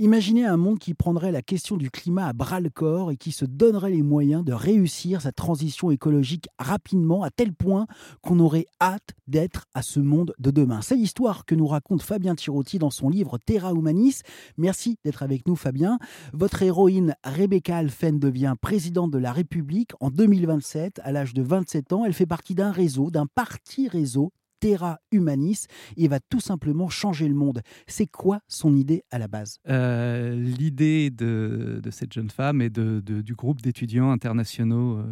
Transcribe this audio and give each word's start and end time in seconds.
Imaginez 0.00 0.44
un 0.44 0.56
monde 0.56 0.78
qui 0.78 0.94
prendrait 0.94 1.32
la 1.32 1.42
question 1.42 1.76
du 1.76 1.90
climat 1.90 2.28
à 2.28 2.32
bras 2.32 2.60
le 2.60 2.70
corps 2.70 3.10
et 3.10 3.16
qui 3.16 3.32
se 3.32 3.44
donnerait 3.44 3.90
les 3.90 4.02
moyens 4.02 4.44
de 4.44 4.52
réussir 4.52 5.20
sa 5.20 5.32
transition 5.32 5.90
écologique 5.90 6.46
rapidement 6.56 7.24
à 7.24 7.30
tel 7.30 7.52
point 7.52 7.88
qu'on 8.22 8.38
aurait 8.38 8.66
hâte 8.80 9.16
d'être 9.26 9.66
à 9.74 9.82
ce 9.82 9.98
monde 9.98 10.34
de 10.38 10.52
demain. 10.52 10.82
C'est 10.82 10.94
l'histoire 10.94 11.44
que 11.44 11.56
nous 11.56 11.66
raconte 11.66 12.02
Fabien 12.02 12.36
Tirotti 12.36 12.78
dans 12.78 12.90
son 12.90 13.08
livre 13.08 13.38
Terra 13.38 13.72
Humanis. 13.72 14.20
Merci 14.56 14.98
d'être 15.04 15.24
avec 15.24 15.48
nous 15.48 15.56
Fabien. 15.56 15.98
Votre 16.32 16.62
héroïne 16.62 17.16
Rebecca 17.24 17.78
Alphen 17.78 18.20
devient 18.20 18.54
présidente 18.60 19.10
de 19.10 19.18
la 19.18 19.32
République 19.32 19.90
en 19.98 20.10
2027 20.10 21.00
à 21.02 21.10
l'âge 21.10 21.34
de 21.34 21.42
27 21.42 21.92
ans. 21.92 22.04
Elle 22.04 22.12
fait 22.12 22.24
partie 22.24 22.54
d'un 22.54 22.70
réseau, 22.70 23.10
d'un 23.10 23.26
parti 23.26 23.88
réseau 23.88 24.30
Terra 24.60 24.98
Humanis 25.12 25.66
et 25.96 26.08
va 26.08 26.20
tout 26.20 26.40
simplement 26.40 26.88
changer 26.88 27.28
le 27.28 27.34
monde. 27.34 27.62
C'est 27.86 28.06
quoi 28.06 28.40
son 28.48 28.74
idée 28.74 29.04
à 29.10 29.18
la 29.18 29.28
base? 29.28 29.58
Euh, 29.68 30.34
L'idée 30.34 31.10
de, 31.10 31.80
cette 31.90 32.12
jeune 32.12 32.30
femme 32.30 32.60
et 32.62 32.70
de, 32.70 33.00
du 33.00 33.34
groupe 33.34 33.62
d'étudiants 33.62 34.10
internationaux 34.10 34.98
euh, 34.98 35.04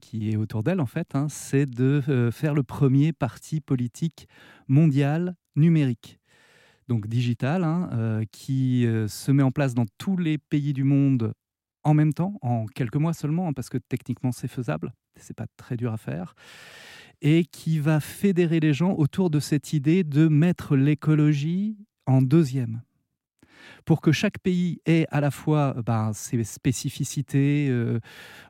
qui 0.00 0.30
est 0.30 0.36
autour 0.36 0.62
d'elle, 0.62 0.80
en 0.80 0.86
fait, 0.86 1.14
hein, 1.14 1.26
c'est 1.28 1.66
de 1.66 2.02
euh, 2.08 2.30
faire 2.30 2.54
le 2.54 2.62
premier 2.62 3.12
parti 3.12 3.60
politique 3.60 4.28
mondial 4.68 5.36
numérique. 5.56 6.18
Donc 6.88 7.06
digital, 7.06 7.64
hein, 7.64 8.20
qui 8.30 8.86
se 9.08 9.32
met 9.32 9.42
en 9.42 9.50
place 9.50 9.72
dans 9.72 9.86
tous 9.96 10.18
les 10.18 10.36
pays 10.36 10.74
du 10.74 10.84
monde 10.84 11.32
en 11.84 11.94
même 11.94 12.12
temps, 12.12 12.38
en 12.42 12.66
quelques 12.66 12.96
mois 12.96 13.14
seulement, 13.14 13.48
hein, 13.48 13.52
parce 13.52 13.68
que 13.68 13.78
techniquement 13.78 14.32
c'est 14.32 14.48
faisable, 14.48 14.92
c'est 15.16 15.36
pas 15.36 15.46
très 15.56 15.76
dur 15.76 15.92
à 15.92 15.96
faire 15.96 16.34
et 17.22 17.44
qui 17.44 17.78
va 17.78 18.00
fédérer 18.00 18.60
les 18.60 18.74
gens 18.74 18.92
autour 18.92 19.30
de 19.30 19.40
cette 19.40 19.72
idée 19.72 20.04
de 20.04 20.28
mettre 20.28 20.76
l'écologie 20.76 21.78
en 22.06 22.20
deuxième 22.20 22.82
pour 23.84 24.00
que 24.00 24.12
chaque 24.12 24.38
pays 24.38 24.80
ait 24.86 25.06
à 25.10 25.20
la 25.20 25.30
fois 25.30 25.74
ben, 25.84 26.12
ses 26.12 26.42
spécificités, 26.44 27.68
euh, 27.70 27.98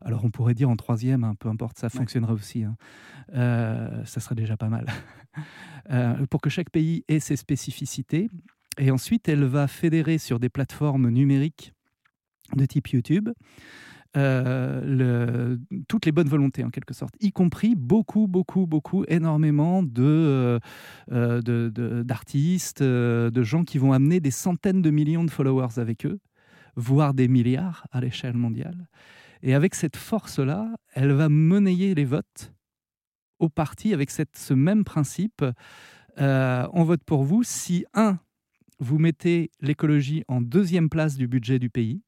alors 0.01 0.25
on 0.25 0.31
pourrait 0.31 0.55
dire 0.55 0.71
en 0.71 0.77
troisième, 0.77 1.23
hein, 1.25 1.35
peu 1.39 1.49
importe, 1.49 1.79
ça 1.79 1.89
fonctionnerait 1.89 2.33
aussi, 2.33 2.65
hein. 2.65 2.77
euh, 3.35 4.05
ça 4.05 4.21
serait 4.21 4.35
déjà 4.35 4.57
pas 4.57 4.69
mal, 4.69 4.87
euh, 5.91 6.27
pour 6.27 6.41
que 6.41 6.51
chaque 6.51 6.71
pays 6.71 7.05
ait 7.09 7.21
ses 7.21 7.37
spécificités, 7.37 8.29
et 8.79 8.91
ensuite 8.91 9.29
elle 9.29 9.45
va 9.45 9.69
fédérer 9.69 10.19
sur 10.19 10.41
des 10.41 10.49
plateformes 10.49 11.09
numériques 11.11 11.73
de 12.55 12.67
type 12.67 12.89
YouTube, 12.89 13.31
euh, 14.17 15.57
toutes 15.89 16.07
les 16.07 16.13
bonnes 16.13 16.29
volontés 16.29 16.63
en 16.63 16.71
quelque 16.71 16.95
sorte, 16.95 17.15
y 17.21 17.33
compris 17.33 17.75
beaucoup, 17.75 18.29
beaucoup, 18.29 18.67
beaucoup, 18.67 19.05
énormément 19.09 19.83
de, 19.83 20.61
euh, 21.11 21.43
de, 21.43 22.03
d'artistes, 22.05 22.81
euh, 22.81 23.31
de 23.31 23.43
gens 23.43 23.65
qui 23.65 23.79
vont 23.79 23.93
amener 23.93 24.21
des 24.21 24.31
centaines 24.31 24.83
de 24.83 24.91
millions 24.91 25.25
de 25.25 25.31
followers 25.31 25.79
avec 25.79 26.07
eux, 26.07 26.21
voire 26.77 27.13
des 27.13 27.27
milliards 27.27 27.87
à 27.91 28.01
l'échelle 28.01 28.37
mondiale. 28.37 28.89
Et 29.43 29.55
avec 29.55 29.75
cette 29.75 29.97
force-là, 29.97 30.69
elle 30.93 31.13
va 31.13 31.29
monnayer 31.29 31.95
les 31.95 32.05
votes 32.05 32.53
au 33.41 33.49
parti 33.49 33.93
avec 33.93 34.11
ce 34.11 34.55
même 34.55 34.85
principe. 34.85 35.45
on 36.19 36.85
vote 36.85 37.03
pour 37.05 37.25
vous 37.25 37.43
si, 37.43 37.85
un, 37.95 38.19
vous 38.79 38.99
mettez 38.99 39.51
l'écologie 39.61 40.23
en 40.29 40.41
deuxième 40.41 40.89
place 40.89 41.17
du 41.17 41.27
budget 41.27 41.59
du 41.59 41.69
pays, 41.69 42.01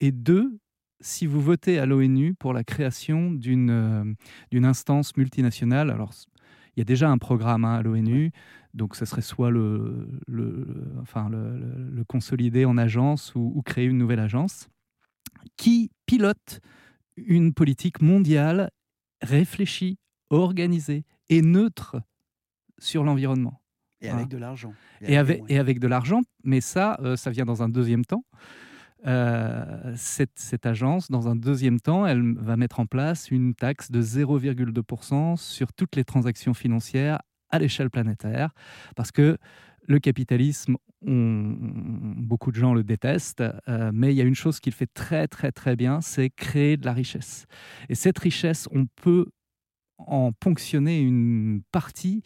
et 0.00 0.12
deux, 0.12 0.58
si 1.00 1.26
vous 1.26 1.40
votez 1.40 1.78
à 1.78 1.86
l'ONU 1.86 2.34
pour 2.34 2.52
la 2.52 2.64
création 2.64 3.30
d'une 3.30 3.70
euh, 3.70 4.04
d'une 4.50 4.64
instance 4.64 5.16
multinationale, 5.16 5.90
alors 5.90 6.12
il 6.76 6.80
y 6.80 6.82
a 6.82 6.84
déjà 6.84 7.10
un 7.10 7.18
programme 7.18 7.64
hein, 7.64 7.74
à 7.74 7.82
l'ONU, 7.82 8.32
donc 8.72 8.96
ce 8.96 9.04
serait 9.04 9.22
soit 9.22 9.50
le, 9.50 10.08
le 10.26 10.66
enfin, 11.00 11.28
le, 11.30 12.04
consolider 12.04 12.64
en 12.64 12.76
agence 12.76 13.32
ou, 13.34 13.62
créer 13.64 13.86
une 13.86 13.98
nouvelle 13.98 14.18
agence, 14.18 14.68
qui 15.56 15.90
pilote 16.06 16.60
une 17.16 17.54
politique 17.54 18.02
mondiale 18.02 18.70
réfléchie, 19.22 19.98
organisée 20.30 21.04
et 21.28 21.42
neutre 21.42 22.02
sur 22.78 23.04
l'environnement. 23.04 23.60
Et 24.00 24.10
avec 24.10 24.28
de 24.28 24.36
l'argent. 24.36 24.74
Et, 25.00 25.16
avec, 25.16 25.42
et 25.48 25.58
avec 25.58 25.78
de 25.78 25.86
l'argent, 25.86 26.20
mais 26.42 26.60
ça, 26.60 26.98
euh, 27.00 27.16
ça 27.16 27.30
vient 27.30 27.46
dans 27.46 27.62
un 27.62 27.68
deuxième 27.68 28.04
temps. 28.04 28.24
Euh, 29.06 29.92
cette, 29.96 30.66
agence, 30.66 31.10
dans 31.10 31.28
un 31.28 31.36
deuxième 31.36 31.80
temps, 31.80 32.06
elle 32.06 32.34
va 32.36 32.56
mettre 32.56 32.80
en 32.80 32.86
place 32.86 33.30
une 33.30 33.54
taxe 33.54 33.90
de 33.90 34.00
0,2% 34.00 35.36
sur 35.36 35.72
toutes 35.72 35.96
les 35.96 36.04
transactions 36.04 36.54
financières 36.54 37.20
à 37.50 37.58
l'échelle 37.58 37.90
planétaire, 37.90 38.50
parce 38.96 39.12
que 39.12 39.36
le 39.86 39.98
capitalisme, 39.98 40.76
beaucoup 41.02 42.50
de 42.50 42.56
gens 42.56 42.72
le 42.72 42.82
détestent, 42.82 43.44
euh, 43.68 43.90
mais 43.92 44.12
il 44.14 44.16
y 44.16 44.22
a 44.22 44.24
une 44.24 44.34
chose 44.34 44.58
qu'il 44.58 44.72
fait 44.72 44.88
très 44.92 45.28
très 45.28 45.52
très 45.52 45.76
bien, 45.76 46.00
c'est 46.00 46.30
créer 46.30 46.78
de 46.78 46.86
la 46.86 46.94
richesse. 46.94 47.44
Et 47.90 47.94
cette 47.94 48.18
richesse, 48.18 48.66
on 48.72 48.86
peut 48.86 49.26
en 49.98 50.32
ponctionner 50.32 51.00
une 51.00 51.62
partie 51.72 52.22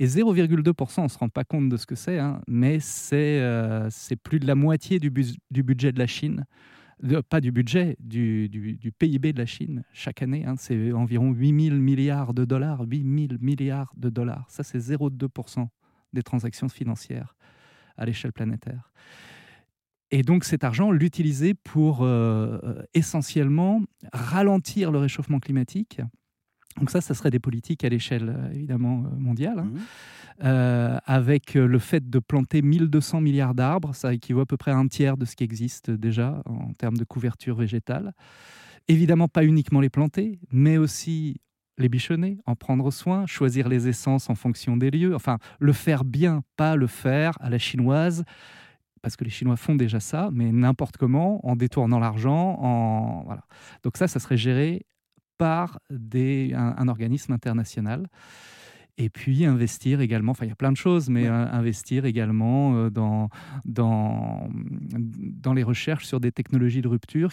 et 0.00 0.06
0,2%, 0.06 1.00
on 1.00 1.02
ne 1.04 1.08
se 1.08 1.18
rend 1.18 1.28
pas 1.28 1.44
compte 1.44 1.68
de 1.68 1.76
ce 1.76 1.84
que 1.84 1.94
c'est, 1.94 2.18
hein, 2.18 2.40
mais 2.48 2.78
euh, 3.12 3.88
c'est 3.90 4.16
plus 4.16 4.40
de 4.40 4.46
la 4.46 4.54
moitié 4.54 4.98
du, 4.98 5.10
budget 5.10 5.92
de 5.92 5.98
la 5.98 6.06
Chine. 6.06 6.46
pas 7.28 7.42
du 7.42 7.52
budget, 7.52 7.96
du, 8.00 8.48
PIB 8.98 9.34
de 9.34 9.38
la 9.38 9.44
Chine 9.44 9.84
chaque 9.92 10.22
année. 10.22 10.46
Hein, 10.46 10.54
c'est 10.56 10.92
environ 10.92 11.32
8 11.32 11.68
000 11.68 11.76
milliards 11.76 12.32
de 12.32 12.46
dollars. 12.46 12.80
8 12.82 13.28
000 13.28 13.40
milliards 13.42 13.92
de 13.94 14.08
dollars. 14.08 14.46
Ça, 14.48 14.62
c'est 14.62 14.78
0,2% 14.78 15.68
des 16.14 16.22
transactions 16.22 16.70
financières 16.70 17.36
à 17.98 18.06
l'échelle 18.06 18.32
planétaire. 18.32 18.92
Et 20.10 20.22
donc 20.22 20.44
cet 20.44 20.64
argent, 20.64 20.90
l'utiliser 20.90 21.54
pour 21.54 22.02
euh, 22.02 22.82
essentiellement 22.94 23.82
ralentir 24.12 24.90
le 24.90 24.98
réchauffement 24.98 25.38
climatique 25.38 26.00
donc 26.78 26.90
ça, 26.90 27.00
ça 27.00 27.14
serait 27.14 27.30
des 27.30 27.38
politiques 27.38 27.84
à 27.84 27.88
l'échelle 27.88 28.34
euh, 28.36 28.52
évidemment 28.52 29.04
euh, 29.04 29.18
mondiale. 29.18 29.58
Hein. 29.58 29.64
Mmh. 29.64 29.78
Euh, 30.42 30.98
avec 31.04 31.54
le 31.54 31.78
fait 31.78 32.08
de 32.08 32.18
planter 32.18 32.62
1200 32.62 33.20
milliards 33.20 33.54
d'arbres, 33.54 33.94
ça 33.94 34.14
équivaut 34.14 34.40
à 34.40 34.46
peu 34.46 34.56
près 34.56 34.70
à 34.70 34.76
un 34.76 34.88
tiers 34.88 35.18
de 35.18 35.26
ce 35.26 35.36
qui 35.36 35.44
existe 35.44 35.90
déjà 35.90 36.42
en 36.46 36.72
termes 36.72 36.96
de 36.96 37.04
couverture 37.04 37.56
végétale. 37.56 38.14
Évidemment, 38.88 39.28
pas 39.28 39.44
uniquement 39.44 39.80
les 39.80 39.90
planter, 39.90 40.38
mais 40.50 40.78
aussi 40.78 41.42
les 41.76 41.90
bichonner, 41.90 42.38
en 42.46 42.56
prendre 42.56 42.90
soin, 42.90 43.26
choisir 43.26 43.68
les 43.68 43.86
essences 43.88 44.30
en 44.30 44.34
fonction 44.34 44.78
des 44.78 44.90
lieux, 44.90 45.14
enfin 45.14 45.38
le 45.58 45.74
faire 45.74 46.04
bien, 46.04 46.42
pas 46.56 46.74
le 46.74 46.86
faire 46.86 47.32
à 47.40 47.50
la 47.50 47.58
chinoise, 47.58 48.24
parce 49.02 49.16
que 49.16 49.24
les 49.24 49.30
Chinois 49.30 49.56
font 49.56 49.74
déjà 49.74 50.00
ça, 50.00 50.30
mais 50.32 50.52
n'importe 50.52 50.96
comment, 50.96 51.46
en 51.46 51.56
détournant 51.56 51.98
l'argent, 51.98 52.56
en 52.60 53.22
voilà. 53.24 53.44
Donc 53.82 53.96
ça, 53.96 54.08
ça 54.08 54.20
serait 54.20 54.36
géré 54.36 54.86
par 55.40 55.80
des, 55.88 56.52
un, 56.54 56.86
organisme 56.88 57.32
international. 57.32 58.06
Et 58.98 59.08
puis 59.08 59.46
investir 59.46 60.02
également, 60.02 60.32
enfin 60.32 60.44
il 60.44 60.50
y 60.50 60.52
a 60.52 60.56
plein 60.56 60.70
de 60.70 60.76
choses, 60.76 61.08
mais 61.08 61.26
investir 61.26 62.04
également 62.04 62.74
euh, 62.74 62.90
dans, 62.90 63.30
dans, 63.64 64.50
dans 64.52 65.54
les 65.54 65.62
recherches 65.62 66.06
sur 66.06 66.20
des 66.20 66.30
technologies 66.30 66.82
de 66.82 66.88
rupture 66.88 67.30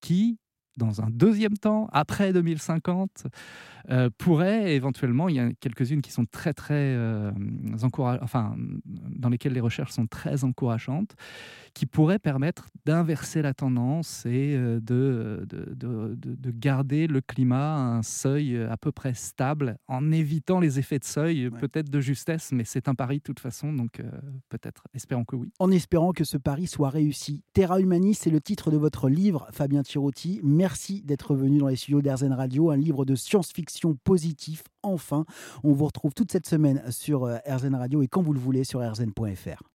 qui, 0.00 0.40
dans 0.78 1.02
un 1.02 1.10
deuxième 1.10 1.58
temps, 1.58 1.88
après 1.92 2.32
2050, 2.32 3.26
euh, 3.90 4.10
pourrait 4.18 4.74
éventuellement, 4.74 5.28
il 5.28 5.36
y 5.36 5.40
a 5.40 5.50
quelques-unes 5.60 6.02
qui 6.02 6.12
sont 6.12 6.26
très 6.26 6.52
très 6.52 6.74
euh, 6.74 7.30
enfin 8.20 8.54
dans 8.84 9.30
lesquelles 9.30 9.54
les 9.54 9.60
recherches 9.60 9.92
sont 9.92 10.06
très 10.06 10.44
encourageantes, 10.44 11.14
qui 11.72 11.86
pourraient 11.86 12.18
permettre 12.18 12.66
d'inverser 12.84 13.40
la 13.40 13.54
tendance 13.54 14.26
et 14.26 14.54
euh, 14.54 14.78
de, 14.80 15.46
de, 15.48 15.74
de, 15.74 16.50
garder 16.50 17.06
le 17.06 17.20
climat 17.20 17.76
à 17.76 17.78
un 17.78 18.02
seuil 18.02 18.62
à 18.62 18.76
peu 18.76 18.92
près 18.92 19.14
stable, 19.14 19.78
en 19.86 20.12
évitant 20.12 20.60
les 20.60 20.78
effets 20.78 20.98
de 20.98 21.04
seuil, 21.04 21.50
peut-être 21.50 21.88
de 21.88 22.00
justesse, 22.00 22.52
mais 22.52 22.64
c'est 22.64 22.88
un 22.88 22.94
pari 22.94 23.18
de 23.18 23.22
toute 23.22 23.40
façon, 23.40 23.72
donc 23.72 24.02
peut-être, 24.48 24.84
espérons 24.92 25.24
que 25.24 25.36
oui. 25.36 25.52
En 25.58 25.70
espérant 25.70 26.12
que 26.12 26.24
ce 26.24 26.36
pari 26.36 26.66
soit 26.66 26.90
réussi. 26.90 27.42
Terra 27.52 27.80
Humanis, 27.80 28.14
c'est 28.14 28.30
le 28.30 28.40
titre 28.40 28.70
de 28.70 28.76
votre 28.76 29.08
livre, 29.08 29.48
Fabien 29.52 29.82
Tirotti. 29.82 30.40
Merci 30.42 30.67
d'être 31.04 31.34
venu 31.34 31.58
dans 31.58 31.68
les 31.68 31.76
studios 31.76 32.02
d'Airzen 32.02 32.32
Radio, 32.32 32.70
un 32.70 32.76
livre 32.76 33.04
de 33.04 33.14
science-fiction 33.14 33.96
positif. 34.04 34.64
Enfin, 34.82 35.24
on 35.64 35.72
vous 35.72 35.86
retrouve 35.86 36.14
toute 36.14 36.30
cette 36.32 36.46
semaine 36.46 36.82
sur 36.90 37.24
euh, 37.24 37.38
RZN 37.46 37.74
Radio 37.74 38.02
et 38.02 38.08
quand 38.08 38.22
vous 38.22 38.32
le 38.32 38.40
voulez 38.40 38.64
sur 38.64 38.80
rzn.fr. 38.80 39.62